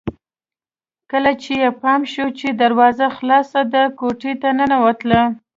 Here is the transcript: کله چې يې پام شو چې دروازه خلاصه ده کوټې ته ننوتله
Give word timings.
کله 1.11 1.31
چې 1.41 1.51
يې 1.61 1.69
پام 1.81 2.01
شو 2.11 2.25
چې 2.39 2.47
دروازه 2.61 3.07
خلاصه 3.17 3.61
ده 3.73 3.83
کوټې 3.99 4.33
ته 4.41 4.49
ننوتله 4.57 5.21